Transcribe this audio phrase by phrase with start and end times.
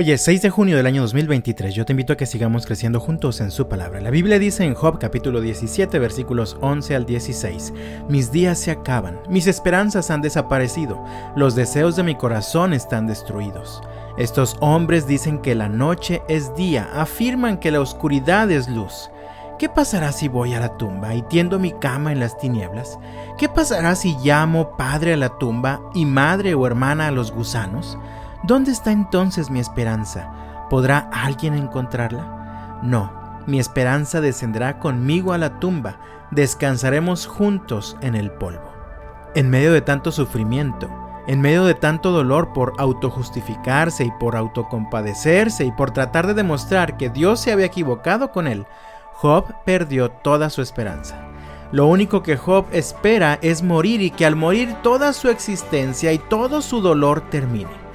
[0.00, 1.74] Hoy es 6 de junio del año 2023.
[1.74, 4.00] Yo te invito a que sigamos creciendo juntos en su palabra.
[4.00, 7.74] La Biblia dice en Job capítulo 17 versículos 11 al 16,
[8.08, 13.82] Mis días se acaban, mis esperanzas han desaparecido, los deseos de mi corazón están destruidos.
[14.16, 19.10] Estos hombres dicen que la noche es día, afirman que la oscuridad es luz.
[19.58, 23.00] ¿Qué pasará si voy a la tumba y tiendo mi cama en las tinieblas?
[23.36, 27.98] ¿Qué pasará si llamo padre a la tumba y madre o hermana a los gusanos?
[28.44, 30.30] ¿Dónde está entonces mi esperanza?
[30.70, 32.78] ¿Podrá alguien encontrarla?
[32.82, 33.12] No,
[33.46, 35.98] mi esperanza descenderá conmigo a la tumba,
[36.30, 38.72] descansaremos juntos en el polvo.
[39.34, 40.88] En medio de tanto sufrimiento,
[41.26, 46.96] en medio de tanto dolor por autojustificarse y por autocompadecerse y por tratar de demostrar
[46.96, 48.66] que Dios se había equivocado con él,
[49.14, 51.20] Job perdió toda su esperanza.
[51.72, 56.18] Lo único que Job espera es morir y que al morir toda su existencia y
[56.18, 57.87] todo su dolor termine.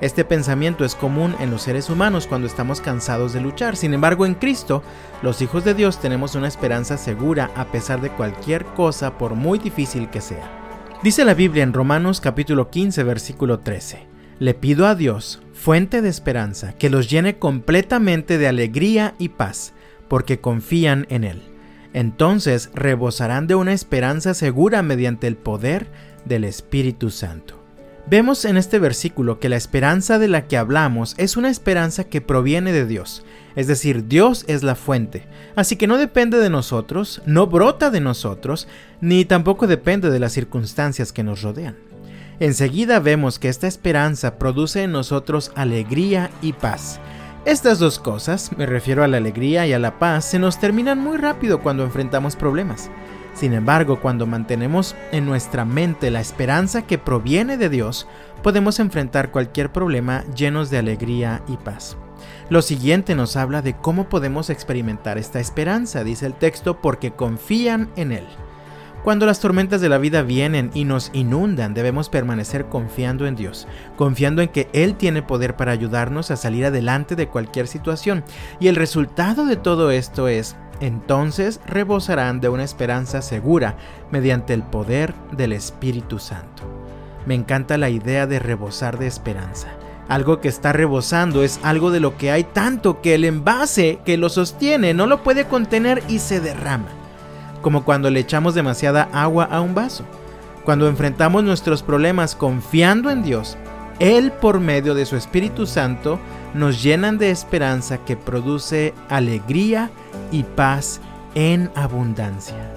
[0.00, 3.76] Este pensamiento es común en los seres humanos cuando estamos cansados de luchar.
[3.76, 4.84] Sin embargo, en Cristo,
[5.22, 9.58] los hijos de Dios tenemos una esperanza segura a pesar de cualquier cosa por muy
[9.58, 10.48] difícil que sea.
[11.02, 14.06] Dice la Biblia en Romanos capítulo 15 versículo 13.
[14.38, 19.72] Le pido a Dios, fuente de esperanza, que los llene completamente de alegría y paz,
[20.06, 21.42] porque confían en Él.
[21.92, 25.88] Entonces rebosarán de una esperanza segura mediante el poder
[26.24, 27.57] del Espíritu Santo.
[28.10, 32.22] Vemos en este versículo que la esperanza de la que hablamos es una esperanza que
[32.22, 33.22] proviene de Dios,
[33.54, 38.00] es decir, Dios es la fuente, así que no depende de nosotros, no brota de
[38.00, 38.66] nosotros,
[39.02, 41.76] ni tampoco depende de las circunstancias que nos rodean.
[42.40, 47.00] Enseguida vemos que esta esperanza produce en nosotros alegría y paz.
[47.44, 50.98] Estas dos cosas, me refiero a la alegría y a la paz, se nos terminan
[50.98, 52.90] muy rápido cuando enfrentamos problemas.
[53.38, 58.08] Sin embargo, cuando mantenemos en nuestra mente la esperanza que proviene de Dios,
[58.42, 61.96] podemos enfrentar cualquier problema llenos de alegría y paz.
[62.50, 67.90] Lo siguiente nos habla de cómo podemos experimentar esta esperanza, dice el texto, porque confían
[67.94, 68.26] en Él.
[69.04, 73.68] Cuando las tormentas de la vida vienen y nos inundan, debemos permanecer confiando en Dios,
[73.96, 78.24] confiando en que Él tiene poder para ayudarnos a salir adelante de cualquier situación.
[78.60, 83.76] Y el resultado de todo esto es entonces rebosarán de una esperanza segura
[84.10, 86.62] mediante el poder del Espíritu Santo.
[87.26, 89.68] Me encanta la idea de rebosar de esperanza.
[90.08, 94.16] Algo que está rebosando es algo de lo que hay tanto que el envase que
[94.16, 96.97] lo sostiene no lo puede contener y se derrama.
[97.62, 100.04] Como cuando le echamos demasiada agua a un vaso.
[100.64, 103.56] Cuando enfrentamos nuestros problemas confiando en Dios,
[103.98, 106.18] Él por medio de su Espíritu Santo
[106.54, 109.90] nos llenan de esperanza que produce alegría
[110.30, 111.00] y paz
[111.34, 112.72] en abundancia.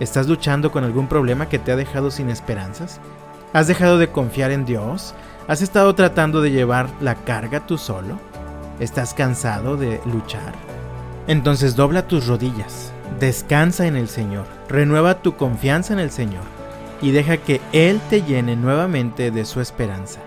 [0.00, 3.00] ¿Estás luchando con algún problema que te ha dejado sin esperanzas?
[3.52, 5.14] ¿Has dejado de confiar en Dios?
[5.48, 8.18] ¿Has estado tratando de llevar la carga tú solo?
[8.80, 10.54] ¿Estás cansado de luchar?
[11.26, 16.42] Entonces dobla tus rodillas, descansa en el Señor, renueva tu confianza en el Señor
[17.00, 20.20] y deja que Él te llene nuevamente de su esperanza,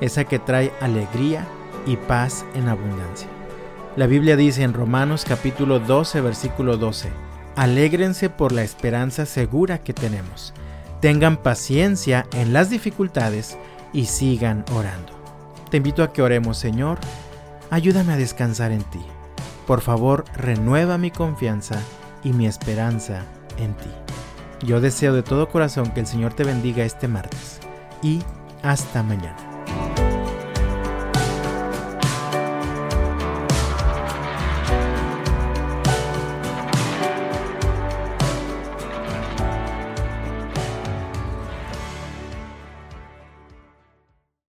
[0.00, 1.46] esa que trae alegría
[1.86, 3.28] y paz en abundancia.
[3.96, 7.08] La Biblia dice en Romanos capítulo 12 versículo 12,
[7.56, 10.54] Alégrense por la esperanza segura que tenemos.
[11.00, 13.58] Tengan paciencia en las dificultades
[13.92, 15.12] y sigan orando.
[15.70, 16.98] Te invito a que oremos, Señor,
[17.70, 19.00] ayúdame a descansar en ti.
[19.66, 21.80] Por favor, renueva mi confianza
[22.22, 23.24] y mi esperanza
[23.58, 23.90] en ti.
[24.66, 27.60] Yo deseo de todo corazón que el Señor te bendiga este martes
[28.02, 28.20] y
[28.62, 29.49] hasta mañana.